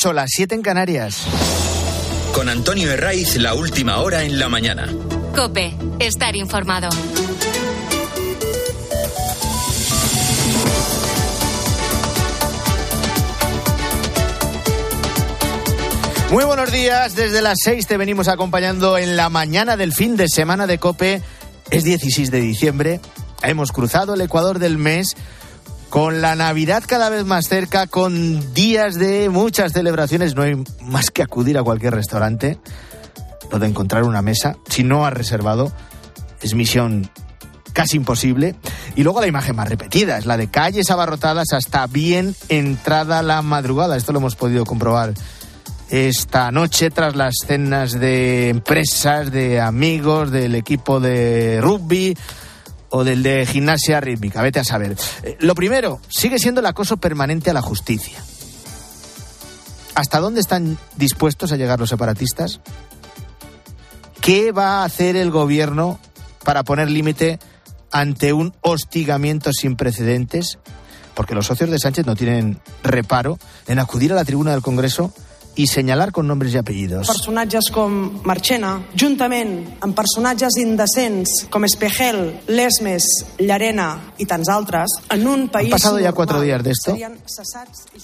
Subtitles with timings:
[0.00, 1.26] 8, las 7 en Canarias.
[2.32, 4.86] Con Antonio Herraiz, la última hora en la mañana.
[5.34, 6.88] Cope, estar informado.
[16.30, 20.28] Muy buenos días, desde las 6 te venimos acompañando en la mañana del fin de
[20.28, 21.22] semana de Cope.
[21.72, 23.00] Es 16 de diciembre,
[23.42, 25.16] hemos cruzado el Ecuador del mes
[25.90, 31.10] con la Navidad cada vez más cerca, con días de muchas celebraciones, no hay más
[31.10, 32.58] que acudir a cualquier restaurante,
[33.50, 35.72] lo encontrar una mesa, si no has reservado,
[36.42, 37.10] es misión
[37.72, 38.54] casi imposible.
[38.96, 43.42] Y luego la imagen más repetida, es la de calles abarrotadas hasta bien entrada la
[43.42, 45.14] madrugada, esto lo hemos podido comprobar
[45.90, 52.14] esta noche tras las cenas de empresas, de amigos, del equipo de rugby
[52.90, 54.42] o del de gimnasia rítmica.
[54.42, 54.96] Vete a saber.
[55.22, 58.22] Eh, lo primero, sigue siendo el acoso permanente a la justicia.
[59.94, 62.60] ¿Hasta dónde están dispuestos a llegar los separatistas?
[64.20, 65.98] ¿Qué va a hacer el gobierno
[66.44, 67.38] para poner límite
[67.90, 70.58] ante un hostigamiento sin precedentes?
[71.14, 75.12] Porque los socios de Sánchez no tienen reparo en acudir a la tribuna del Congreso
[75.58, 77.08] y señalar con nombres y apellidos.
[77.08, 83.08] Personatges com Marchena, juntament amb personatges indecents com Espejel, Lesmes,
[83.42, 85.66] Llarena y tants altres, en un país...
[85.66, 86.96] Han pasado ya cuatro días de esto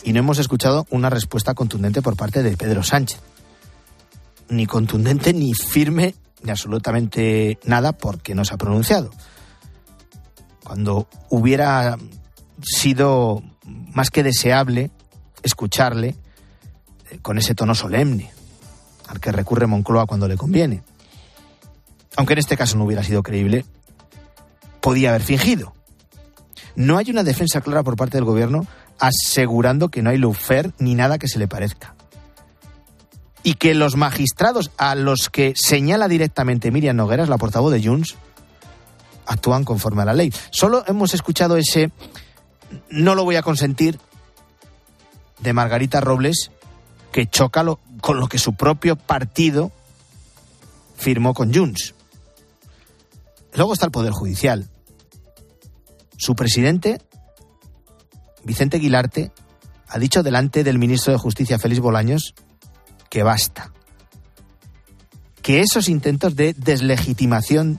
[0.02, 3.20] y no hemos escuchado una respuesta contundente por parte de Pedro Sánchez.
[4.48, 9.11] Ni contundente, ni firme, ni absolutamente nada porque no se ha pronunciado.
[10.64, 11.98] Cuando hubiera
[12.61, 14.91] sido más que deseable
[15.44, 16.16] escucharle,
[17.22, 18.32] con ese tono solemne
[19.08, 20.82] al que recurre Moncloa cuando le conviene.
[22.16, 23.64] Aunque en este caso no hubiera sido creíble,
[24.80, 25.74] podía haber fingido.
[26.76, 28.66] No hay una defensa clara por parte del gobierno
[28.98, 31.94] asegurando que no hay lufer ni nada que se le parezca.
[33.42, 38.16] Y que los magistrados a los que señala directamente Miriam Nogueras, la portavoz de Junts,
[39.26, 40.33] actúan conforme a la ley.
[40.50, 41.90] Solo hemos escuchado ese
[42.90, 43.98] no lo voy a consentir
[45.40, 46.50] de Margarita Robles
[47.14, 47.64] que choca
[48.01, 49.70] con lo que su propio partido
[50.97, 51.95] firmó con Junts.
[53.55, 54.69] Luego está el Poder Judicial.
[56.17, 57.01] Su presidente,
[58.42, 59.30] Vicente Aguilarte,
[59.86, 62.35] ha dicho delante del ministro de Justicia, Félix Bolaños,
[63.11, 63.73] que basta.
[65.41, 67.79] Que esos intentos de deslegitimación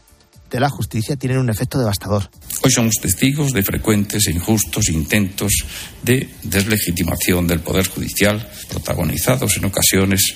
[0.49, 2.29] de la justicia tienen un efecto devastador.
[2.65, 5.53] Hoy somos testigos de frecuentes e injustos intentos
[6.01, 10.33] de deslegitimación del Poder Judicial, protagonizados en ocasiones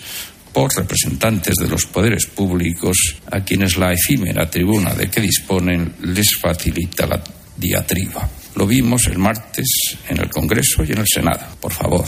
[0.53, 6.37] por representantes de los poderes públicos a quienes la efímera tribuna de que disponen les
[6.39, 7.19] facilita la
[7.57, 8.29] diatriba.
[8.53, 11.47] Lo vimos el martes en el Congreso y en el Senado.
[11.59, 12.05] Por favor,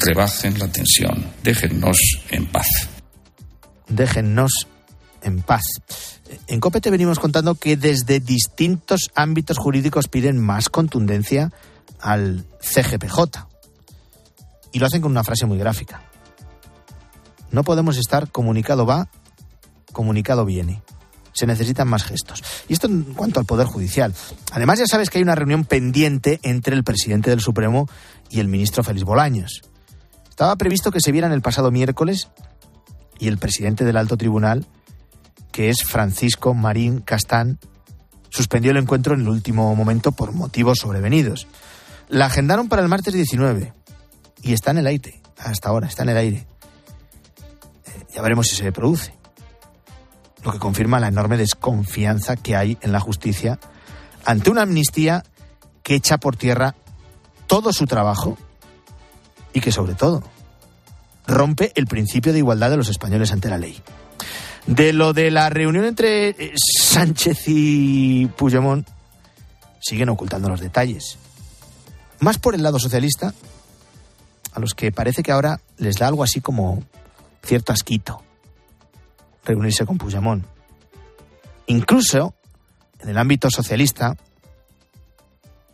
[0.00, 1.96] rebajen la tensión, déjennos
[2.32, 2.66] en paz.
[3.88, 4.66] Déjennos
[5.22, 5.62] en paz.
[6.46, 11.52] En COPE te venimos contando que desde distintos ámbitos jurídicos piden más contundencia
[12.00, 13.46] al CGPJ.
[14.72, 16.02] Y lo hacen con una frase muy gráfica.
[17.50, 19.08] No podemos estar comunicado va,
[19.92, 20.82] comunicado viene.
[21.32, 22.42] Se necesitan más gestos.
[22.68, 24.14] Y esto en cuanto al Poder Judicial.
[24.52, 27.88] Además, ya sabes que hay una reunión pendiente entre el presidente del Supremo
[28.28, 29.62] y el ministro Félix Bolaños.
[30.28, 32.28] Estaba previsto que se vieran el pasado miércoles
[33.18, 34.66] y el presidente del alto tribunal
[35.52, 37.58] que es Francisco Marín Castán,
[38.28, 41.46] suspendió el encuentro en el último momento por motivos sobrevenidos.
[42.08, 43.72] La agendaron para el martes 19
[44.42, 46.46] y está en el aire, hasta ahora, está en el aire.
[47.86, 49.14] Eh, ya veremos si se produce.
[50.42, 53.58] Lo que confirma la enorme desconfianza que hay en la justicia
[54.24, 55.22] ante una amnistía
[55.82, 56.74] que echa por tierra
[57.46, 58.38] todo su trabajo
[59.52, 60.22] y que sobre todo
[61.26, 63.82] rompe el principio de igualdad de los españoles ante la ley.
[64.70, 68.86] De lo de la reunión entre eh, Sánchez y Puigdemont,
[69.80, 71.18] siguen ocultando los detalles.
[72.20, 73.34] Más por el lado socialista,
[74.52, 76.84] a los que parece que ahora les da algo así como
[77.42, 78.22] cierto asquito
[79.44, 80.46] reunirse con Puigdemont.
[81.66, 82.34] Incluso
[83.00, 84.14] en el ámbito socialista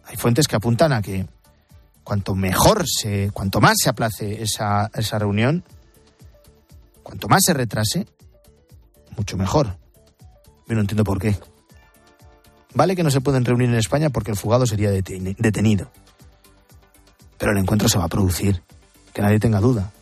[0.04, 1.26] hay fuentes que apuntan a que
[2.02, 5.64] cuanto mejor se, cuanto más se aplace esa, esa reunión,
[7.02, 8.06] cuanto más se retrase,
[9.16, 9.78] mucho mejor.
[10.66, 11.38] Yo no entiendo por qué.
[12.74, 15.90] Vale que no se pueden reunir en España porque el fugado sería detenido.
[17.38, 18.62] Pero el encuentro se va a producir,
[19.12, 19.92] que nadie tenga duda.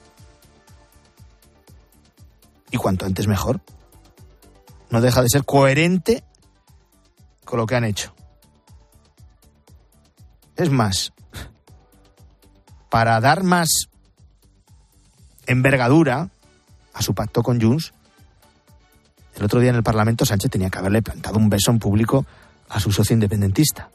[2.70, 3.60] Y cuanto antes mejor.
[4.90, 6.24] No deja de ser coherente
[7.44, 8.14] con lo que han hecho.
[10.56, 11.12] Es más,
[12.90, 13.68] para dar más
[15.46, 16.30] envergadura
[16.92, 17.92] a su pacto con Junts,
[19.36, 22.24] el otro día en el Parlamento Sánchez tenía que haberle plantado un beso en público
[22.68, 23.90] a su socio independentista.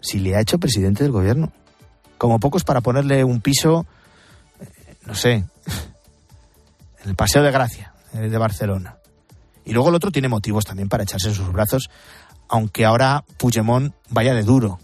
[0.00, 1.52] Si le ha hecho presidente del gobierno.
[2.18, 3.86] Como pocos para ponerle un piso,
[4.60, 5.32] eh, no sé,
[7.02, 8.96] en el Paseo de Gracia eh, de Barcelona.
[9.64, 11.90] Y luego el otro tiene motivos también para echarse en sus brazos,
[12.48, 14.78] aunque ahora Puigdemont vaya de duro.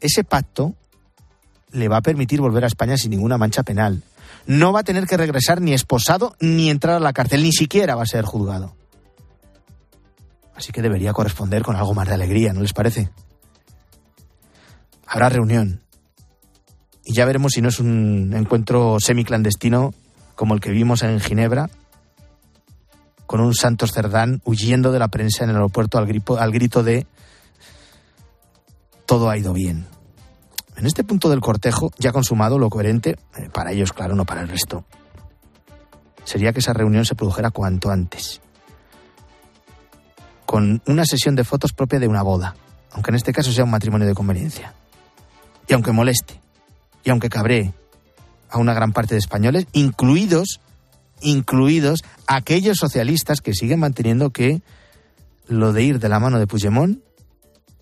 [0.00, 0.74] Ese pacto
[1.72, 4.02] le va a permitir volver a España sin ninguna mancha penal.
[4.46, 7.94] No va a tener que regresar ni esposado ni entrar a la cárcel, ni siquiera
[7.94, 8.76] va a ser juzgado.
[10.54, 13.10] Así que debería corresponder con algo más de alegría, ¿no les parece?
[15.06, 15.80] Habrá reunión.
[17.04, 19.92] Y ya veremos si no es un encuentro semiclandestino
[20.34, 21.70] como el que vimos en Ginebra,
[23.26, 26.08] con un Santos Cerdán huyendo de la prensa en el aeropuerto al,
[26.38, 27.06] al grito de
[29.06, 29.86] todo ha ido bien.
[30.76, 34.42] En este punto del cortejo, ya consumado, lo coherente, eh, para ellos, claro, no para
[34.42, 34.84] el resto,
[36.24, 38.40] sería que esa reunión se produjera cuanto antes,
[40.46, 42.56] con una sesión de fotos propia de una boda,
[42.92, 44.74] aunque en este caso sea un matrimonio de conveniencia.
[45.68, 46.40] Y aunque moleste,
[47.04, 47.72] y aunque cabree
[48.50, 50.60] a una gran parte de españoles, incluidos,
[51.20, 54.60] incluidos aquellos socialistas que siguen manteniendo que
[55.46, 56.98] lo de ir de la mano de Puigdemont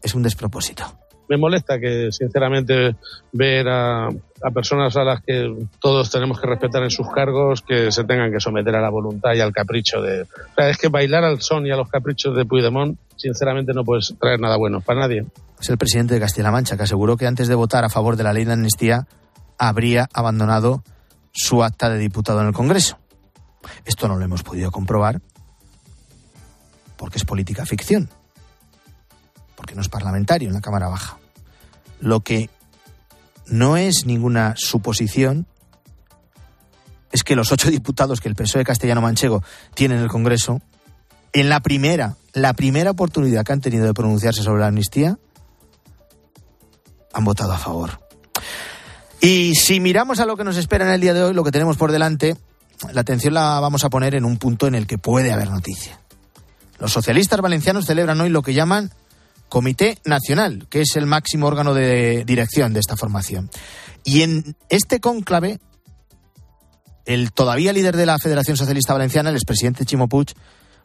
[0.02, 1.01] es un despropósito
[1.32, 2.94] me molesta que, sinceramente,
[3.32, 4.11] ver a,
[4.52, 8.38] personas a las que todos tenemos que respetar en sus cargos que se tengan que
[8.38, 10.23] someter a la voluntad y al capricho de...
[10.23, 13.82] O sea, es que bailar al son y a los caprichos de Puigdemont, sinceramente, no
[13.82, 15.25] puede traer nada bueno para nadie.
[15.58, 18.25] Es el presidente de Castilla-La Mancha que aseguró que antes de votar a favor de
[18.25, 19.06] la ley de amnistía
[19.56, 20.82] habría abandonado
[21.32, 22.99] su acta de diputado en el Congreso.
[23.87, 25.23] Esto no lo hemos podido comprobar
[26.99, 28.11] porque es política ficción,
[29.56, 31.21] porque no es parlamentario en la Cámara Baja.
[32.02, 32.50] Lo que
[33.46, 35.46] no es ninguna suposición
[37.12, 39.44] es que los ocho diputados que el PSOE castellano-manchego
[39.75, 40.60] tiene en el Congreso,
[41.32, 45.16] en la primera, la primera oportunidad que han tenido de pronunciarse sobre la amnistía,
[47.12, 48.00] han votado a favor.
[49.20, 51.52] Y si miramos a lo que nos espera en el día de hoy, lo que
[51.52, 52.37] tenemos por delante,
[52.93, 56.00] la atención la vamos a poner en un punto en el que puede haber noticia.
[56.81, 58.90] Los socialistas valencianos celebran hoy lo que llaman
[59.52, 63.50] Comité Nacional, que es el máximo órgano de dirección de esta formación.
[64.02, 65.60] Y en este cónclave,
[67.04, 70.28] el todavía líder de la Federación Socialista Valenciana, el expresidente Chimo Puig,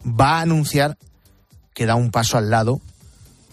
[0.05, 0.97] va a anunciar
[1.73, 2.81] que da un paso al lado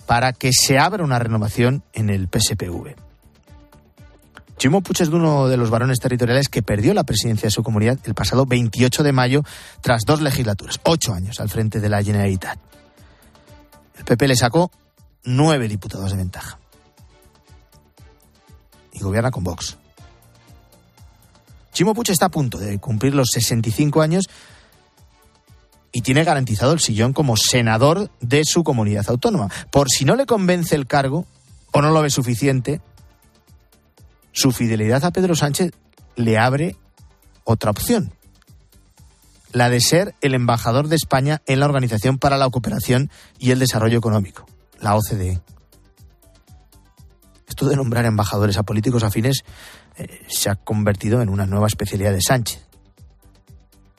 [0.07, 2.97] para que se abra una renovación en el PSPV.
[4.57, 8.15] Chimo es uno de los varones territoriales que perdió la presidencia de su comunidad el
[8.15, 9.45] pasado 28 de mayo
[9.81, 12.59] tras dos legislaturas, ocho años al frente de la Generalitat.
[13.97, 14.73] El PP le sacó
[15.25, 16.59] nueve diputados de ventaja.
[18.93, 19.77] Y gobierna con Vox.
[21.73, 24.27] Chimo Puig está a punto de cumplir los 65 años
[25.91, 29.49] y tiene garantizado el sillón como senador de su comunidad autónoma.
[29.71, 31.27] Por si no le convence el cargo
[31.73, 32.81] o no lo ve suficiente,
[34.33, 35.73] su fidelidad a Pedro Sánchez
[36.15, 36.77] le abre
[37.43, 38.13] otra opción,
[39.53, 43.59] la de ser el embajador de España en la Organización para la Cooperación y el
[43.59, 44.47] Desarrollo Económico
[44.85, 45.41] la OCDE.
[47.49, 49.45] Esto de nombrar embajadores a políticos afines
[49.97, 52.67] eh, se ha convertido en una nueva especialidad de Sánchez.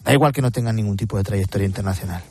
[0.04, 2.22] Da igual que no tengan ningún tipo de trayectoria internacional.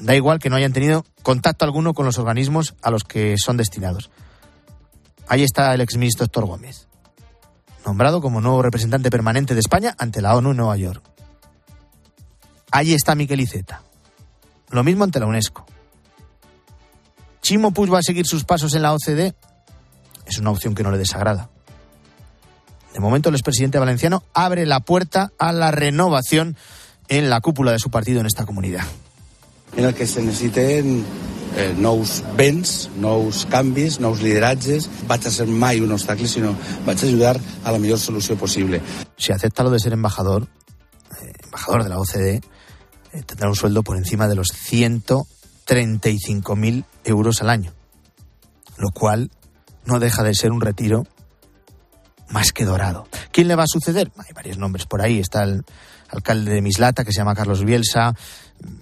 [0.00, 3.56] Da igual que no hayan tenido contacto alguno con los organismos a los que son
[3.56, 4.10] destinados.
[5.26, 6.86] Ahí está el exministro Héctor Gómez,
[7.84, 11.02] nombrado como nuevo representante permanente de España ante la ONU en Nueva York.
[12.70, 13.82] Ahí está Miquel Iceta.
[14.70, 15.64] Lo mismo ante la UNESCO.
[17.44, 19.34] ¿Chimo Puig va a seguir sus pasos en la OCDE?
[20.24, 21.50] Es una opción que no le desagrada.
[22.94, 26.56] De momento, el expresidente valenciano abre la puerta a la renovación
[27.08, 28.84] en la cúpula de su partido en esta comunidad.
[29.76, 31.04] En el que se necessiten
[31.58, 34.88] eh, nous vents, nous canvis, nous lideratges.
[35.06, 38.80] Vaig a ser mai un obstacle, sinó vaig a ayudar a la mejor solución posible.
[39.18, 40.48] Si acepta lo de ser embajador,
[41.20, 42.40] eh, embajador de la OCDE,
[43.12, 45.02] eh, tendrá un sueldo por encima de los 100
[45.66, 47.72] 35.000 euros al año,
[48.76, 49.30] lo cual
[49.84, 51.06] no deja de ser un retiro
[52.30, 53.06] más que dorado.
[53.32, 54.10] ¿Quién le va a suceder?
[54.16, 55.18] Hay varios nombres por ahí.
[55.18, 55.64] Está el
[56.08, 58.14] alcalde de Mislata, que se llama Carlos Bielsa.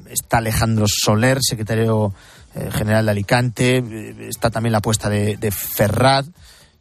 [0.09, 2.15] Está Alejandro Soler, secretario
[2.55, 3.83] eh, general de Alicante.
[4.29, 6.27] Está también la apuesta de, de Ferrad,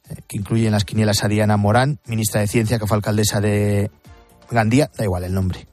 [0.09, 3.41] eh, que incluye en las quinielas a Diana Morán, ministra de Ciencia, que fue alcaldesa
[3.41, 3.89] de
[4.49, 4.91] Gandía.
[4.97, 5.67] Da igual el nombre.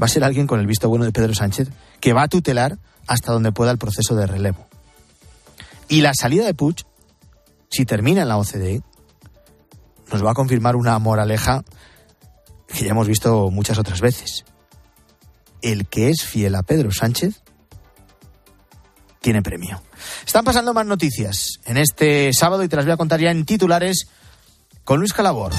[0.00, 1.68] Va a ser alguien con el visto bueno de Pedro Sánchez,
[2.00, 2.78] que va a tutelar
[3.08, 4.66] hasta donde pueda el proceso de relevo.
[5.88, 6.76] Y la salida de Puig,
[7.70, 8.82] si termina en la OCDE,
[10.12, 11.64] nos va a confirmar una moraleja
[12.68, 14.44] que ya hemos visto muchas otras veces.
[15.62, 17.42] El que es fiel a Pedro Sánchez
[19.20, 19.82] tiene premio.
[20.24, 23.44] Están pasando más noticias en este sábado y te las voy a contar ya en
[23.44, 24.06] titulares
[24.84, 25.52] con Luis Calabor.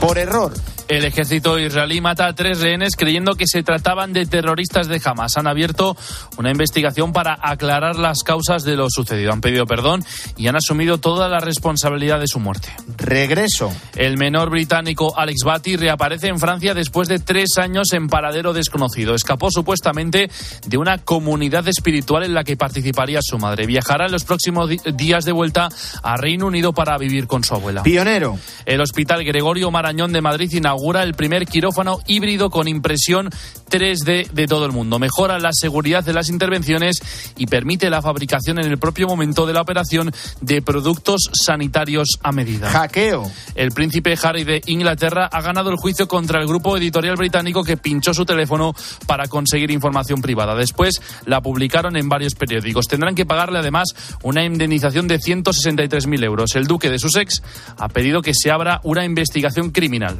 [0.00, 0.54] Por error,
[0.88, 5.36] el ejército israelí mata a tres rehenes creyendo que se trataban de terroristas de Hamas.
[5.38, 5.96] Han abierto
[6.36, 9.32] una investigación para aclarar las causas de lo sucedido.
[9.32, 10.04] Han pedido perdón
[10.36, 12.68] y han asumido toda la responsabilidad de su muerte.
[12.98, 13.72] Regreso.
[13.96, 19.14] El menor británico Alex Batty reaparece en Francia después de tres años en paradero desconocido.
[19.14, 20.30] Escapó supuestamente
[20.66, 23.66] de una comunidad espiritual en la que participaría su madre.
[23.66, 25.68] Viajará en los próximos días de vuelta
[26.02, 27.82] a Reino Unido para vivir con su abuela.
[27.82, 28.38] Pionero.
[28.66, 33.30] El Hospital Gregorio Marañón de Madrid inaugura el primer quirófano híbrido con impresión
[33.70, 34.98] 3D de todo el mundo.
[34.98, 37.02] Mejora la seguridad de las intervenciones
[37.36, 42.32] y permite la fabricación en el propio momento de la operación de productos sanitarios a
[42.32, 42.70] medida.
[42.70, 43.30] Hackeo.
[43.54, 47.76] El príncipe Harry de Inglaterra ha ganado el juicio contra el grupo editorial británico que
[47.76, 48.74] pinchó su teléfono
[49.06, 50.54] para conseguir información privada.
[50.54, 52.86] Después la publicaron en varios periódicos.
[52.86, 53.88] Tendrán que pagarle además
[54.22, 56.54] una indemnización de 163.000 euros.
[56.54, 57.42] El duque de Sussex
[57.78, 60.18] ha pedido que se abra una investigación criminal.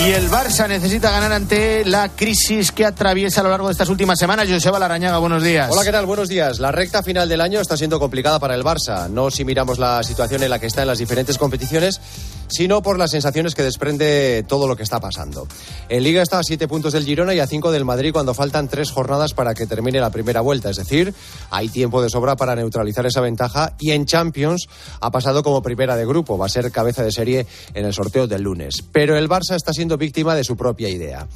[0.00, 3.90] Y el Barça necesita ganar ante la crisis que atraviesa a lo largo de estas
[3.90, 4.48] últimas semanas.
[4.48, 5.70] Joseba Larañaga, buenos días.
[5.70, 6.06] Hola, ¿qué tal?
[6.06, 6.58] Buenos días.
[6.58, 9.10] La recta final del año está siendo complicada para el Barça.
[9.10, 12.00] No si miramos la situación en la que está en las diferentes competiciones,
[12.48, 15.46] sino por las sensaciones que desprende todo lo que está pasando.
[15.90, 18.68] En Liga está a siete puntos del Girona y a cinco del Madrid cuando faltan
[18.68, 20.70] tres jornadas para que termine la primera vuelta.
[20.70, 21.14] Es decir,
[21.50, 24.66] hay tiempo de sobra para neutralizar esa ventaja y en Champions
[25.00, 26.38] ha pasado como primera de grupo.
[26.38, 28.82] Va a ser cabeza de serie en el sorteo del lunes.
[28.92, 31.26] Pero el Barça está siendo víctima de su propia idea.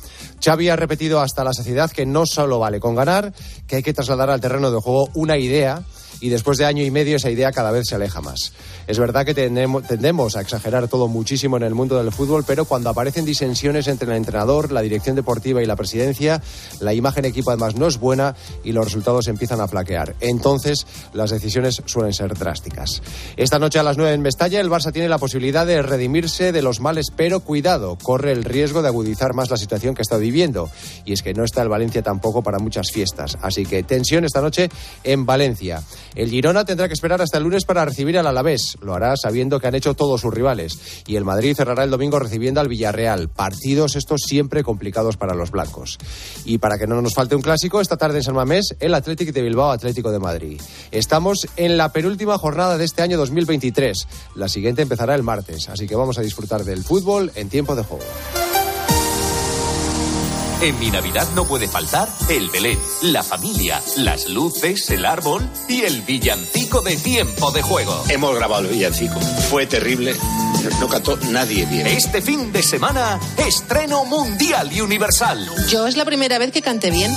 [0.44, 3.32] Xavi ha repetido hasta la saciedad que no solo vale con ganar,
[3.66, 5.82] que hay que trasladar al terreno de juego una idea
[6.20, 8.52] y después de año y medio esa idea cada vez se aleja más.
[8.86, 12.90] Es verdad que tendemos a exagerar todo muchísimo en el mundo del fútbol, pero cuando
[12.90, 16.42] aparecen disensiones entre el entrenador, la dirección deportiva y la presidencia,
[16.80, 20.14] la imagen equipo además no es buena y los resultados empiezan a flaquear.
[20.20, 23.02] Entonces, las decisiones suelen ser drásticas.
[23.36, 26.62] Esta noche a las 9 en Mestalla, el Barça tiene la posibilidad de redimirse de
[26.62, 30.70] los males, pero cuidado, corre el riesgo de agudizar más la situación que está viviendo.
[31.04, 33.38] Y es que no está el Valencia tampoco para muchas fiestas.
[33.40, 34.68] Así que tensión esta noche
[35.02, 35.82] en Valencia.
[36.14, 38.76] El Girona tendrá que esperar hasta el lunes para recibir al Alavés.
[38.80, 40.78] Lo hará sabiendo que han hecho todos sus rivales.
[41.06, 43.28] Y el Madrid cerrará el domingo recibiendo al Villarreal.
[43.28, 45.98] Partidos estos siempre complicados para los blancos.
[46.44, 49.32] Y para que no nos falte un clásico, esta tarde en San Mamés, el Atlético
[49.32, 50.60] de Bilbao Atlético de Madrid.
[50.90, 54.06] Estamos en la penúltima jornada de este año 2023.
[54.34, 57.82] La siguiente empezará el martes, así que vamos a disfrutar del fútbol en tiempo de
[57.82, 58.04] juego.
[60.64, 65.82] En mi Navidad no puede faltar el Belén, la familia, las luces, el árbol y
[65.82, 68.02] el villancico de tiempo de juego.
[68.08, 69.20] Hemos grabado el villancico.
[69.50, 70.16] Fue terrible.
[70.80, 71.86] No cantó nadie bien.
[71.86, 75.46] Este fin de semana, estreno mundial y universal.
[75.68, 77.12] Yo es la primera vez que canté bien.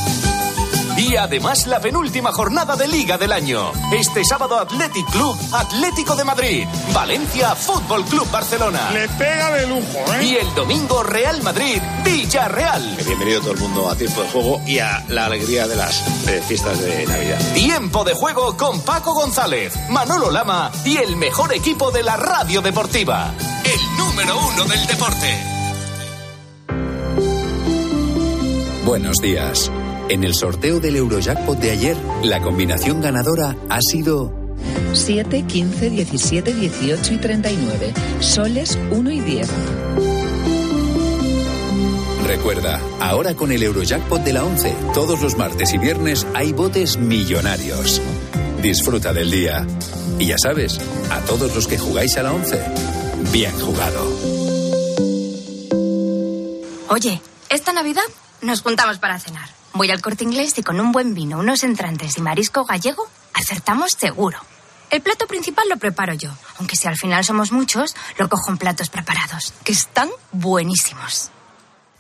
[0.98, 3.72] Y además la penúltima jornada de Liga del año.
[3.94, 6.68] Este sábado Athletic Club Atlético de Madrid.
[6.92, 8.89] Valencia Fútbol Club Barcelona.
[8.92, 10.25] Le pega de lujo, ¿eh?
[10.25, 12.98] Y el domingo Real Madrid Villarreal.
[13.06, 16.42] Bienvenido todo el mundo a tiempo de juego y a la alegría de las eh,
[16.48, 17.54] fiestas de Navidad.
[17.54, 22.63] Tiempo de juego con Paco González, Manolo Lama y el mejor equipo de la radio
[22.63, 23.36] deportiva.
[23.63, 25.58] El número uno del deporte.
[28.84, 29.70] Buenos días.
[30.10, 34.32] En el sorteo del Eurojackpot de ayer, la combinación ganadora ha sido
[34.94, 37.94] 7, 15, 17, 18 y 39.
[38.22, 39.50] Soles 1 y 10.
[42.26, 46.98] Recuerda, ahora con el Eurojackpot de la 11, todos los martes y viernes hay botes
[46.98, 48.02] millonarios.
[48.62, 49.68] Disfruta del día.
[50.20, 50.80] Y ya sabes,
[51.12, 52.62] a todos los que jugáis a la 11,
[53.34, 54.08] bien jugado.
[56.88, 58.04] Oye, esta Navidad
[58.42, 59.57] nos juntamos para cenar.
[59.78, 63.92] Voy al corte inglés y con un buen vino, unos entrantes y marisco gallego, acertamos
[63.92, 64.40] seguro.
[64.90, 68.58] El plato principal lo preparo yo, aunque si al final somos muchos, lo cojo en
[68.58, 71.30] platos preparados, que están buenísimos.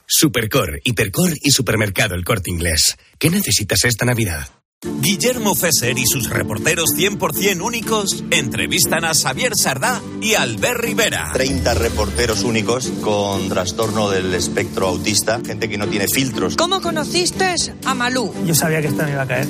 [0.07, 2.97] Supercor, Hipercor y Supermercado El Corte Inglés.
[3.19, 4.56] ¿Qué necesitas esta Navidad?
[4.83, 11.31] Guillermo Fesser y sus reporteros 100% únicos entrevistan a Xavier Sardá y Albert Rivera.
[11.33, 16.55] 30 reporteros únicos con trastorno del espectro autista, gente que no tiene filtros.
[16.57, 17.55] ¿Cómo conociste
[17.85, 18.31] a Malú?
[18.45, 19.47] Yo sabía que esta me iba a caer.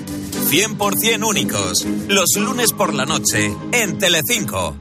[0.50, 4.78] 100% únicos, los lunes por la noche en Telecinco.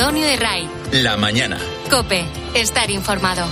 [0.00, 0.70] Antonio de Ray.
[0.92, 1.58] La mañana.
[1.90, 2.24] Cope,
[2.54, 3.44] estar informado.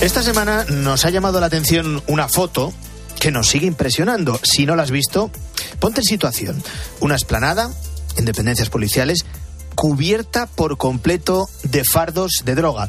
[0.00, 2.72] Esta semana nos ha llamado la atención una foto
[3.20, 4.40] que nos sigue impresionando.
[4.42, 5.30] Si no la has visto,
[5.78, 6.62] ponte en situación.
[7.00, 7.70] Una esplanada
[8.16, 9.26] en dependencias policiales
[9.74, 12.88] cubierta por completo de fardos de droga.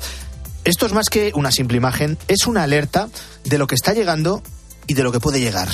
[0.63, 3.10] Esto es más que una simple imagen, es una alerta
[3.44, 4.42] de lo que está llegando
[4.88, 5.68] y de lo que puede llegar.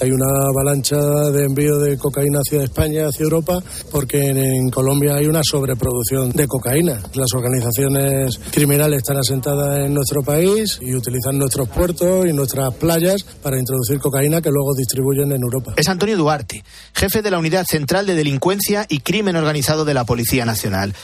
[0.00, 5.26] Hay una avalancha de envío de cocaína hacia España, hacia Europa, porque en, Colombia hay
[5.26, 7.00] una sobreproducción de cocaína.
[7.14, 13.24] Las organizaciones criminales están asentadas en nuestro país y utilizan nuestros puertos y nuestras playas
[13.42, 15.74] para introducir cocaína que luego distribuyen en Europa.
[15.76, 16.62] Es Antonio Duarte,
[16.94, 20.94] jefe de la Unidad Central de Delincuencia y Crimen Organizado de la Policía Nacional.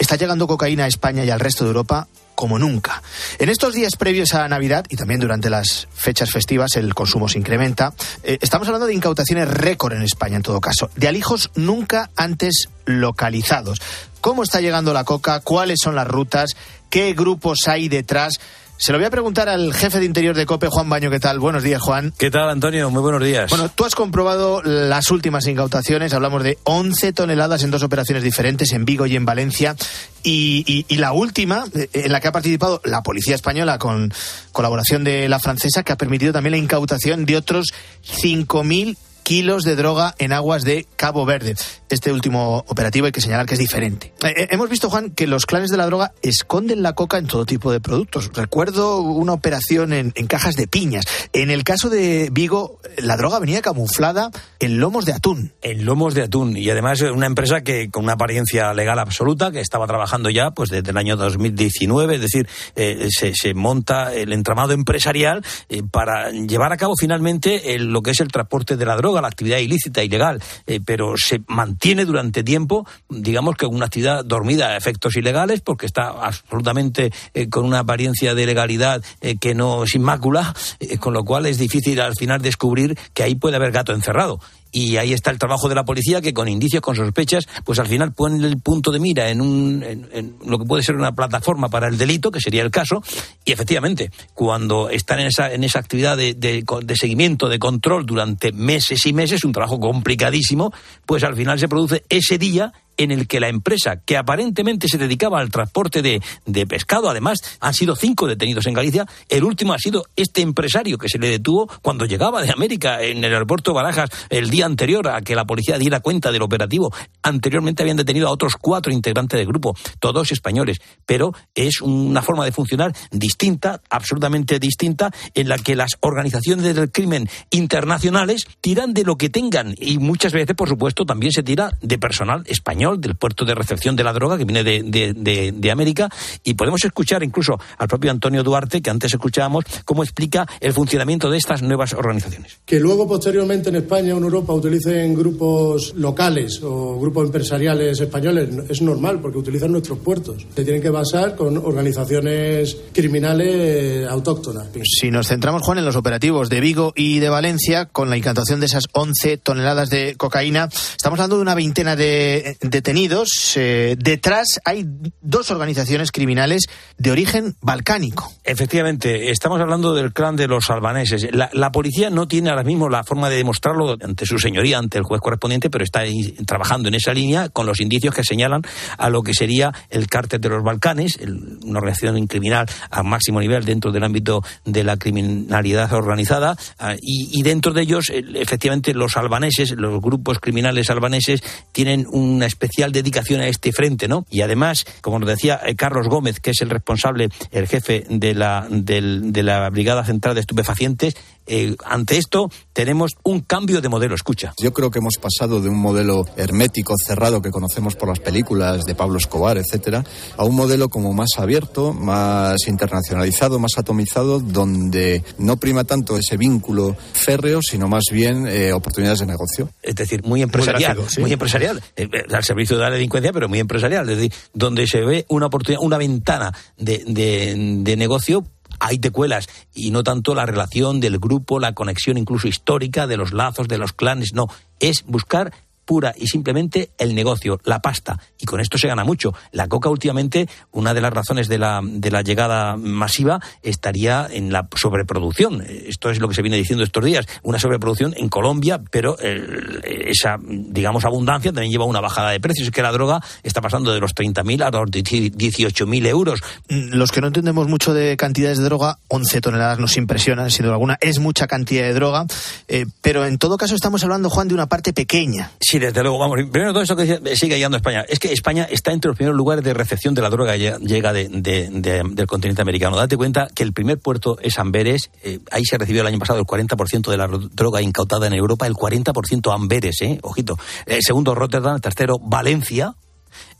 [0.00, 3.02] Está llegando cocaína a España y al resto de Europa como nunca.
[3.38, 7.38] En estos días previos a Navidad y también durante las fechas festivas el consumo se
[7.38, 7.92] incrementa.
[8.22, 12.70] Eh, estamos hablando de incautaciones récord en España en todo caso, de alijos nunca antes
[12.86, 13.82] localizados.
[14.22, 15.40] ¿Cómo está llegando la coca?
[15.40, 16.56] ¿Cuáles son las rutas?
[16.88, 18.40] ¿Qué grupos hay detrás?
[18.80, 21.10] Se lo voy a preguntar al jefe de Interior de COPE, Juan Baño.
[21.10, 21.38] ¿Qué tal?
[21.38, 22.14] Buenos días, Juan.
[22.16, 22.88] ¿Qué tal, Antonio?
[22.88, 23.50] Muy buenos días.
[23.50, 26.14] Bueno, tú has comprobado las últimas incautaciones.
[26.14, 29.76] Hablamos de 11 toneladas en dos operaciones diferentes, en Vigo y en Valencia.
[30.22, 34.14] Y, y, y, la última, en la que ha participado la Policía Española con
[34.50, 37.74] colaboración de la francesa, que ha permitido también la incautación de otros
[38.22, 41.54] 5.000 kilos de droga en aguas de Cabo Verde.
[41.88, 44.12] Este último operativo hay que señalar que es diferente.
[44.22, 47.46] Eh, hemos visto, Juan, que los clanes de la droga esconden la coca en todo
[47.46, 48.30] tipo de productos.
[48.34, 51.04] Recuerdo una operación en, en cajas de piñas.
[51.32, 55.52] En el caso de Vigo, la droga venía camuflada en lomos de atún.
[55.62, 56.56] En lomos de atún.
[56.56, 60.70] Y además una empresa que con una apariencia legal absoluta, que estaba trabajando ya pues
[60.70, 66.30] desde el año 2019, es decir, eh, se, se, monta el entramado empresarial eh, para
[66.30, 69.58] llevar a cabo finalmente el, lo que es el transporte de la droga, la actividad
[69.58, 75.16] ilícita, ilegal, eh, pero se mantiene durante tiempo, digamos que una actividad dormida a efectos
[75.16, 80.54] ilegales, porque está absolutamente eh, con una apariencia de legalidad eh, que no es inmácula,
[81.00, 84.40] con lo cual es difícil al final descubrir que ahí puede haber gato encerrado
[84.72, 87.86] y ahí está el trabajo de la policía que con indicios, con sospechas, pues al
[87.86, 91.68] final pone el punto de mira en, un, en, lo que puede ser una plataforma
[91.68, 93.02] para el delito, que sería el caso,
[93.44, 98.06] y efectivamente, cuando están en esa, en esa actividad de, de, de seguimiento, de control
[98.06, 100.72] durante meses y meses, un trabajo complicadísimo,
[101.06, 104.98] pues al final se produce ese día en el que la empresa que aparentemente se
[104.98, 109.72] dedicaba al transporte de, de, pescado, además han sido cinco detenidos en Galicia, el último
[109.72, 113.70] ha sido este empresario que se le detuvo cuando llegaba de América en el aeropuerto
[113.70, 116.92] de Barajas el día anterior a que la policía diera cuenta del operativo.
[117.22, 122.44] Anteriormente habían detenido a otros cuatro integrantes del grupo, todos españoles, pero es una forma
[122.44, 129.04] de funcionar distinta, absolutamente distinta, en la que las organizaciones del crimen internacionales tiran de
[129.04, 133.14] lo que tengan y muchas veces, por supuesto, también se tira de personal español del
[133.14, 136.08] puerto de recepción de la droga que viene de, de, de, de, América
[136.44, 141.30] y podemos escuchar incluso al propio Antonio Duarte, que antes escuchábamos, cómo explica el funcionamiento
[141.30, 142.58] de estas nuevas organizaciones.
[142.64, 148.48] Que luego posteriormente en España o en Europa utilicen grupos locales o grupos empresariales españoles
[148.68, 150.46] es normal porque utilizan nuestros puertos.
[150.54, 154.68] Se tienen que basar con organizaciones criminales autóctonas.
[154.84, 158.60] Si nos centramos, Juan, en los operativos de Vigo y de Valencia, con la incantación
[158.60, 163.56] de esas 11 toneladas de cocaína, estamos hablando de una veintena de detenidos.
[163.56, 164.86] Eh, detrás hay
[165.20, 166.62] dos organizaciones criminales
[166.98, 168.32] de origen balcánico.
[168.44, 171.28] Efectivamente, estamos hablando del clan de los albaneses.
[171.32, 174.98] La, la, policía no tiene ahora mismo la forma de demostrarlo ante su señoría, ante
[174.98, 176.02] el juez correspondiente, pero está
[176.46, 178.62] trabajando en esa línea con los indicios que señalan
[178.98, 183.40] a lo que sería el cártel de los Balcanes, el, una organización criminal a máximo
[183.40, 189.16] nivel dentro del ámbito de la criminalidad organizada, uh, y, dentro de ellos, efectivamente, los
[189.16, 194.26] albaneses, los grupos criminales albaneses, tienen una especial dedicación a este frente, ¿no?
[194.30, 198.34] Y además, como nos decía eh, Carlos Gómez, que es el responsable, el jefe de
[198.34, 203.88] la, del, de la Brigada Central de Estupefacientes, eh, ante esto tenemos un cambio de
[203.88, 204.14] modelo.
[204.14, 204.54] Escucha.
[204.58, 208.84] Yo creo que hemos pasado de un modelo hermético, cerrado, que conocemos por las películas
[208.84, 210.04] de Pablo Escobar, etcétera,
[210.36, 216.36] a un modelo como más abierto, más internacionalizado, más atomizado, donde no prima tanto ese
[216.36, 219.70] vínculo férreo, sino más bien eh, oportunidades de negocio.
[219.82, 221.20] Es decir, muy empresarial, muy, gráfico, ¿sí?
[221.20, 224.08] muy empresarial, eh, al servicio de la delincuencia, pero muy empresarial.
[224.08, 228.44] Es decir, donde se ve una oportunidad, una ventana de, de, de negocio
[228.80, 229.48] ahí te cuelas.
[229.74, 233.78] Y no tanto la relación del grupo, la conexión incluso histórica de los lazos, de
[233.78, 234.48] los clanes, no,
[234.80, 235.52] es buscar
[235.84, 238.18] pura y simplemente el negocio, la pasta.
[238.38, 239.34] Y con esto se gana mucho.
[239.52, 244.52] La coca últimamente, una de las razones de la, de la llegada masiva estaría en
[244.52, 245.62] la sobreproducción.
[245.62, 247.26] Esto es lo que se viene diciendo estos días.
[247.42, 252.68] Una sobreproducción en Colombia, pero esa, digamos, abundancia también lleva una bajada de precios.
[252.68, 256.40] Es que la droga está pasando de los 30.000 a los 18.000 euros.
[256.68, 260.74] Los que no entendemos mucho de cantidades de droga, 11 toneladas nos impresionan, sin duda
[260.74, 260.98] alguna.
[261.00, 262.26] Es mucha cantidad de droga,
[262.68, 265.50] eh, pero en todo caso estamos hablando, Juan, de una parte pequeña.
[265.78, 266.38] Desde luego, vamos.
[266.50, 268.04] Primero, todo eso que sigue llegando a España.
[268.08, 271.12] Es que España está entre los primeros lugares de recepción de la droga que llega
[271.12, 272.96] del continente americano.
[272.96, 275.10] Date cuenta que el primer puerto es Amberes.
[275.22, 278.66] Eh, ahí se recibió el año pasado el 40% de la droga incautada en Europa,
[278.66, 280.18] el 40% Amberes, ¿eh?
[280.22, 280.58] Ojito.
[280.86, 281.76] El segundo, Rotterdam.
[281.76, 282.94] El tercero, Valencia.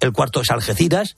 [0.00, 1.16] El cuarto es Algeciras.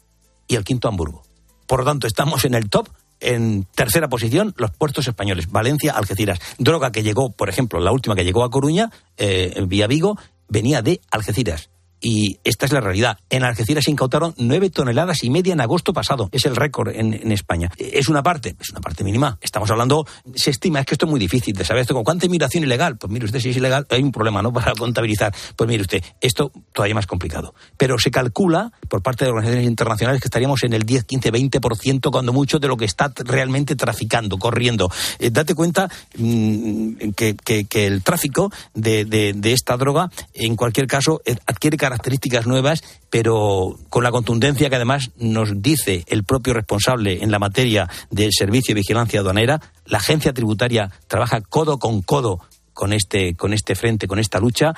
[0.48, 1.22] Y el quinto, Hamburgo.
[1.66, 2.88] Por lo tanto, estamos en el top
[3.22, 6.38] en tercera posición los puertos españoles, Valencia, Algeciras.
[6.58, 10.18] Droga que llegó, por ejemplo, la última que llegó a Coruña, eh, vía Vigo,
[10.52, 11.71] venía de Algeciras.
[12.02, 13.16] Y esta es la realidad.
[13.30, 16.28] En Algeciras se incautaron nueve toneladas y media en agosto pasado.
[16.32, 17.70] Es el récord en, España.
[17.78, 19.38] Es una parte, es una parte mínima.
[19.40, 21.82] Estamos hablando, se estima, es que esto es muy difícil de saber.
[21.82, 22.98] Esto, ¿Con cuánta inmigración ilegal?
[22.98, 24.52] Pues mire usted, si es ilegal, hay un problema, ¿no?
[24.62, 25.32] Para contabilizar.
[25.54, 27.54] Pues mire usted, esto todavía más complicado.
[27.76, 32.10] Pero se calcula por parte de organizaciones internacionales que estaríamos en el 10, 15, 20%
[32.10, 34.90] cuando mucho de lo que está realmente traficando, corriendo.
[35.20, 35.88] Eh, date cuenta
[36.18, 42.82] mm, que, el tráfico de, de, esta droga, en cualquier caso, eh, adquiere características nuevas,
[43.10, 48.30] pero con la contundencia que además nos dice el propio responsable en la materia del
[48.32, 52.40] servicio de vigilancia aduanera, la agencia tributaria trabaja codo con codo
[52.72, 54.72] con este, con este frente, con esta lucha.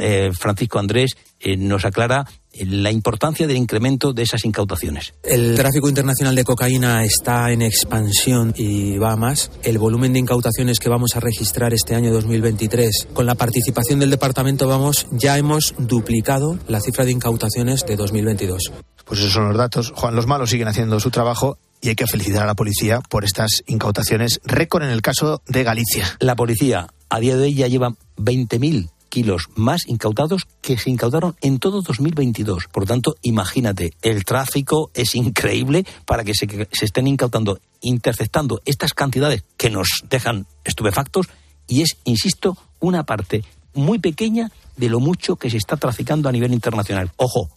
[0.00, 2.26] Eh, Francisco Andrés eh, nos aclara
[2.64, 5.14] la importancia del incremento de esas incautaciones.
[5.22, 9.50] El tráfico internacional de cocaína está en expansión y va más.
[9.62, 14.10] El volumen de incautaciones que vamos a registrar este año 2023, con la participación del
[14.10, 18.72] departamento, vamos, ya hemos duplicado la cifra de incautaciones de 2022.
[19.04, 19.92] Pues esos son los datos.
[19.94, 23.24] Juan, los malos siguen haciendo su trabajo y hay que felicitar a la policía por
[23.24, 24.40] estas incautaciones.
[24.44, 26.16] Récord en el caso de Galicia.
[26.18, 31.36] La policía a día de hoy ya lleva 20.000 kilos más incautados que se incautaron
[31.40, 32.66] en todo 2022.
[32.70, 38.60] Por lo tanto, imagínate, el tráfico es increíble para que se, se estén incautando, interceptando
[38.66, 41.28] estas cantidades que nos dejan estupefactos
[41.66, 46.32] y es, insisto, una parte muy pequeña de lo mucho que se está traficando a
[46.32, 47.10] nivel internacional.
[47.16, 47.48] Ojo,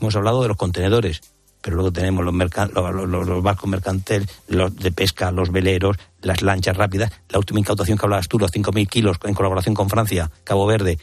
[0.00, 1.20] hemos hablado de los contenedores,
[1.64, 7.10] pero luego tenemos los, los, barcos mercantiles, los de pesca, los veleros, las lanchas rápidas.
[7.30, 10.98] La última incautación que hablabas tú, los 5.000 kilos en colaboración con Francia, Cabo Verde,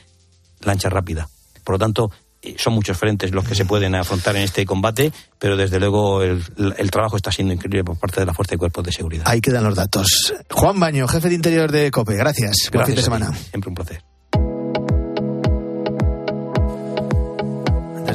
[0.59, 1.27] lancha rápida.
[1.63, 2.11] Por lo tanto,
[2.43, 6.21] eh, son muchos frentes los que se pueden afrontar en este combate, pero desde luego
[6.21, 6.43] el,
[6.91, 9.23] trabajo está siendo increíble por parte de la Fuerza de Cuerpos de Seguridad.
[9.27, 10.31] Ahí quedan los datos.
[10.51, 12.17] Juan Baño, jefe de Interior de COPE.
[12.17, 12.69] Gracias.
[12.71, 13.33] Gracias fin de semana.
[13.33, 14.10] Siempre un placer.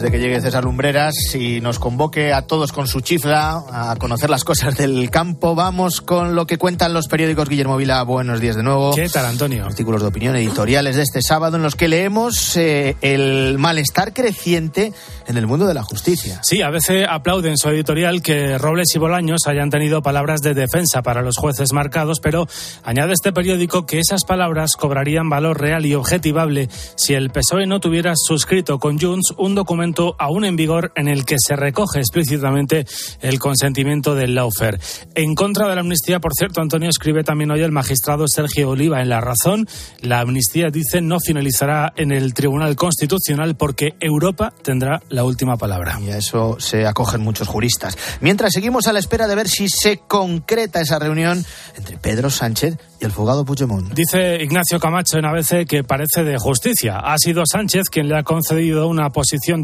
[0.06, 4.30] Desde que llegue César Lumbreras y nos convoque a todos con su chifla a conocer
[4.30, 7.48] las cosas del campo, vamos con lo que cuentan los periódicos.
[7.48, 8.94] Guillermo Vila, buenos días de nuevo.
[8.94, 9.64] ¿Qué tal, Antonio?
[9.64, 14.92] Artículos de opinión editoriales de este sábado en los que leemos eh, el malestar creciente
[15.26, 16.38] en el mundo de la justicia.
[16.44, 21.02] Sí, a veces aplauden su editorial que Robles y Bolaños hayan tenido palabras de defensa
[21.02, 22.46] para los jueces marcados, pero
[22.84, 27.80] añade este periódico que esas palabras cobrarían valor real y objetivable si el PSOE no
[27.80, 32.86] tuviera suscrito con Junts un documento aún en vigor en el que se recoge explícitamente
[33.20, 34.78] el consentimiento del lawfare.
[35.14, 39.00] En contra de la amnistía, por cierto, Antonio escribe también hoy el magistrado Sergio Oliva
[39.00, 39.66] en La Razón.
[40.00, 45.98] La amnistía, dice, no finalizará en el Tribunal Constitucional porque Europa tendrá la última palabra.
[46.04, 47.96] Y a eso se acogen muchos juristas.
[48.20, 51.44] Mientras seguimos a la espera de ver si se concreta esa reunión
[51.76, 53.92] entre Pedro Sánchez y el fugado Puigdemont.
[53.94, 56.98] Dice Ignacio Camacho en ABC que parece de justicia.
[56.98, 59.62] Ha sido Sánchez quien le ha concedido una posición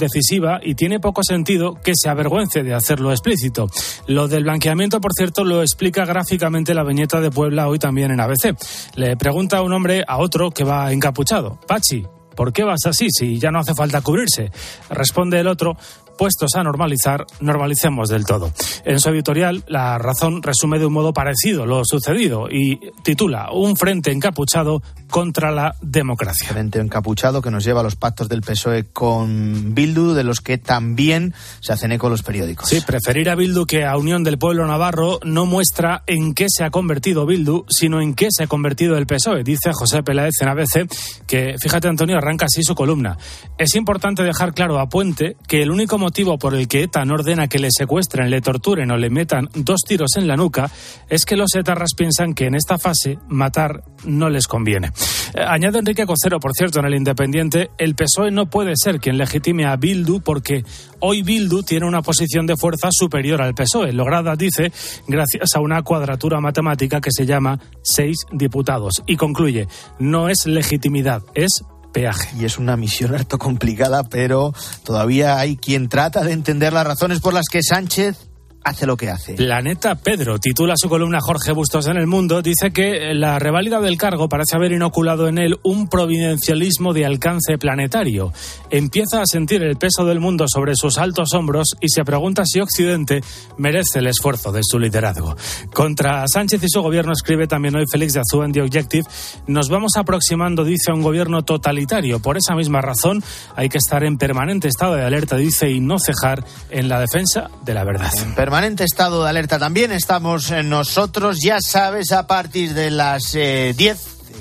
[0.62, 3.68] y tiene poco sentido que se avergüence de hacerlo explícito.
[4.06, 8.20] Lo del blanqueamiento, por cierto, lo explica gráficamente la viñeta de Puebla hoy también en
[8.20, 8.56] ABC.
[8.96, 11.58] Le pregunta un hombre a otro que va encapuchado.
[11.66, 14.50] Pachi, ¿por qué vas así si ya no hace falta cubrirse?
[14.90, 15.76] Responde el otro,
[16.22, 18.52] puestos a normalizar, normalicemos del todo.
[18.84, 23.76] En su editorial, La Razón resume de un modo parecido lo sucedido y titula Un
[23.76, 26.46] frente encapuchado contra la democracia.
[26.46, 30.58] Frente encapuchado que nos lleva a los pactos del PSOE con Bildu, de los que
[30.58, 32.68] también se hacen eco los periódicos.
[32.68, 36.62] Sí, preferir a Bildu que a Unión del Pueblo Navarro no muestra en qué se
[36.62, 39.42] ha convertido Bildu, sino en qué se ha convertido el PSOE.
[39.42, 40.88] Dice José Peláez en ABC
[41.26, 43.18] que, fíjate Antonio, arranca así su columna.
[43.58, 47.06] Es importante dejar claro a Puente que el único motivo motivo por el que ETA
[47.06, 50.70] no ordena que le secuestren, le torturen o le metan dos tiros en la nuca
[51.08, 54.92] es que los etarras piensan que en esta fase matar no les conviene.
[55.32, 59.16] Eh, añade Enrique Cocero, por cierto, en el Independiente, el PSOE no puede ser quien
[59.16, 60.66] legitime a Bildu porque
[61.00, 64.70] hoy Bildu tiene una posición de fuerza superior al PSOE, lograda, dice,
[65.08, 69.02] gracias a una cuadratura matemática que se llama seis diputados.
[69.06, 69.66] Y concluye,
[69.98, 72.30] no es legitimidad, es peaje.
[72.38, 77.20] Y es una misión harto complicada, pero todavía hay quien trata de entender las razones
[77.20, 78.31] por las que Sánchez
[78.64, 79.34] hace lo que hace.
[79.34, 82.42] Planeta Pedro titula su columna Jorge Bustos en el Mundo.
[82.42, 87.58] Dice que la reválida del cargo parece haber inoculado en él un providencialismo de alcance
[87.58, 88.32] planetario.
[88.70, 92.60] Empieza a sentir el peso del mundo sobre sus altos hombros y se pregunta si
[92.60, 93.22] Occidente
[93.58, 95.36] merece el esfuerzo de su liderazgo.
[95.72, 99.04] Contra Sánchez y su gobierno escribe también hoy Félix de Azúa en The Objective.
[99.46, 102.20] Nos vamos aproximando, dice, a un gobierno totalitario.
[102.20, 103.22] Por esa misma razón
[103.56, 107.50] hay que estar en permanente estado de alerta, dice, y no cejar en la defensa
[107.64, 108.10] de la verdad
[108.52, 113.94] permanente estado de alerta también estamos nosotros, ya sabes, a partir de las 10, eh,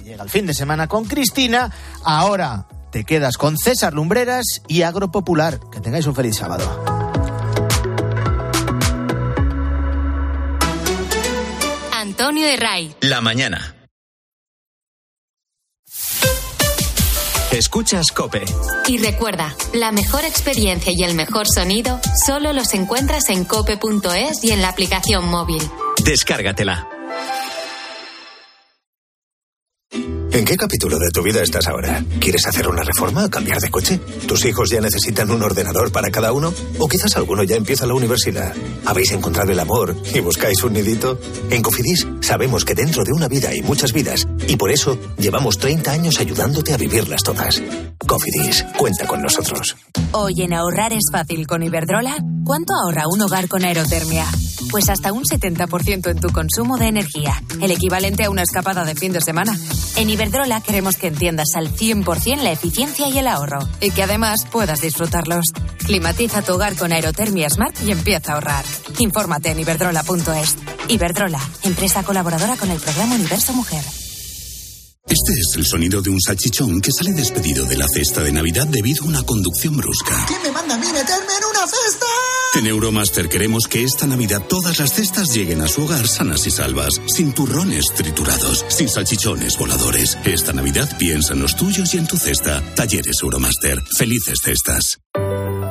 [0.04, 1.72] llega el fin de semana con Cristina,
[2.04, 5.62] ahora te quedas con César Lumbreras y Agropopular.
[5.72, 6.84] Que tengáis un feliz sábado.
[11.94, 12.94] Antonio de Ray.
[13.00, 13.81] La mañana.
[17.52, 18.46] Escuchas Cope.
[18.88, 24.52] Y recuerda, la mejor experiencia y el mejor sonido solo los encuentras en cope.es y
[24.52, 25.62] en la aplicación móvil.
[26.02, 26.88] Descárgatela.
[30.34, 32.02] ¿En qué capítulo de tu vida estás ahora?
[32.22, 34.00] ¿Quieres hacer una reforma o cambiar de coche?
[34.26, 36.54] ¿Tus hijos ya necesitan un ordenador para cada uno?
[36.80, 38.56] ¿O quizás alguno ya empieza la universidad?
[38.86, 41.20] ¿Habéis encontrado el amor y buscáis un nidito?
[41.50, 45.58] En Cofidis sabemos que dentro de una vida hay muchas vidas y por eso llevamos
[45.60, 47.64] 30 años ayudándote a vivirlas todas.
[48.06, 49.78] Cofidis, cuenta con nosotros.
[50.12, 52.18] Hoy en ahorrar es fácil con Iberdrola.
[52.44, 54.26] ¿Cuánto ahorra un hogar con aerotermia?
[54.70, 58.94] Pues hasta un 70% en tu consumo de energía, el equivalente a una escapada de
[58.94, 59.58] fin de semana.
[59.96, 64.46] En Iberdrola queremos que entiendas al 100% la eficiencia y el ahorro y que además
[64.52, 65.46] puedas disfrutarlos.
[65.86, 68.66] Climatiza tu hogar con Aerotermia Smart y empieza a ahorrar.
[69.00, 70.58] Infórmate en iberdrola.es.
[70.90, 73.84] Iberdrola, empresa colaboradora con el programa Universo Mujer.
[75.08, 78.68] Este es el sonido de un salchichón que sale despedido de la cesta de Navidad
[78.68, 80.26] debido a una conducción brusca.
[80.28, 82.06] ¿Quién me manda a mí meterme en una cesta?
[82.60, 86.52] En Euromaster queremos que esta Navidad todas las cestas lleguen a su hogar sanas y
[86.52, 90.18] salvas, sin turrones triturados, sin salchichones voladores.
[90.24, 92.62] Esta Navidad piensa en los tuyos y en tu cesta.
[92.76, 93.82] Talleres Euromaster.
[93.98, 95.00] Felices cestas.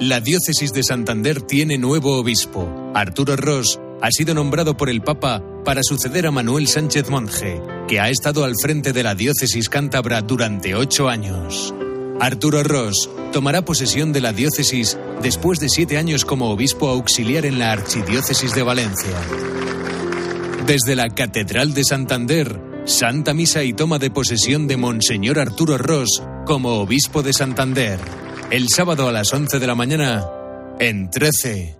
[0.00, 2.68] La diócesis de Santander tiene nuevo obispo.
[2.94, 8.00] Arturo Ross ha sido nombrado por el Papa para suceder a Manuel Sánchez Monje, que
[8.00, 11.72] ha estado al frente de la diócesis cántabra durante ocho años.
[12.20, 17.60] Arturo Ross tomará posesión de la diócesis después de siete años como obispo auxiliar en
[17.60, 19.16] la archidiócesis de Valencia.
[20.66, 26.20] Desde la Catedral de Santander, Santa Misa y toma de posesión de Monseñor Arturo Ross
[26.46, 28.23] como obispo de Santander
[28.54, 30.24] el sábado a las 11 de la mañana
[30.78, 31.76] en 13.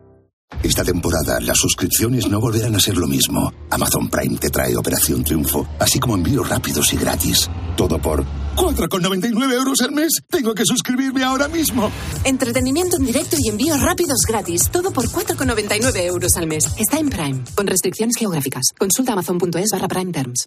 [0.64, 3.52] Esta temporada las suscripciones no volverán a ser lo mismo.
[3.70, 7.48] Amazon Prime te trae Operación Triunfo, así como envíos rápidos y gratis.
[7.76, 8.24] Todo por
[8.56, 10.14] 4,99 euros al mes.
[10.28, 11.92] Tengo que suscribirme ahora mismo.
[12.24, 14.68] Entretenimiento en directo y envíos rápidos gratis.
[14.72, 16.64] Todo por 4,99 euros al mes.
[16.76, 18.64] Está en Prime, con restricciones geográficas.
[18.76, 20.46] Consulta amazon.es barra Prime Terms.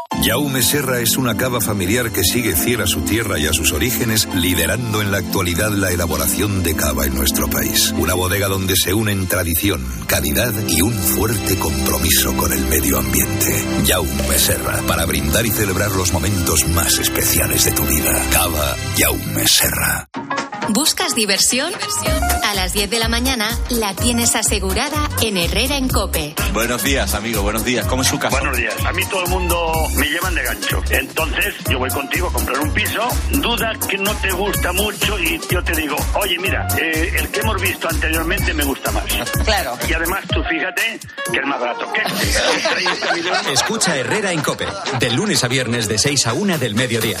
[0.19, 3.71] Jaume Serra es una cava familiar que sigue fiel a su tierra y a sus
[3.71, 7.91] orígenes, liderando en la actualidad la elaboración de cava en nuestro país.
[7.97, 13.65] Una bodega donde se unen tradición, calidad y un fuerte compromiso con el medio ambiente.
[13.87, 18.23] Jaume Serra, para brindar y celebrar los momentos más especiales de tu vida.
[18.31, 20.07] Cava Jaume Serra.
[20.69, 21.73] ¿Buscas diversión?
[22.43, 26.35] A las 10 de la mañana la tienes asegurada en Herrera en Cope.
[26.53, 27.85] Buenos días, amigo, buenos días.
[27.87, 28.37] ¿Cómo es su casa?
[28.37, 28.73] Buenos días.
[28.85, 30.81] A mí todo el mundo me llevan de gancho.
[30.89, 35.39] Entonces, yo voy contigo a comprar un piso, duda que no te gusta mucho y
[35.49, 39.03] yo te digo, oye, mira, eh, el que hemos visto anteriormente me gusta más.
[39.45, 39.77] Claro.
[39.89, 40.99] Y además, tú fíjate
[41.31, 42.39] que es más barato que este.
[42.39, 43.47] Con 30 millones.
[43.51, 44.65] Escucha Herrera en Cope,
[44.99, 47.17] de lunes a viernes de 6 a 1 del mediodía.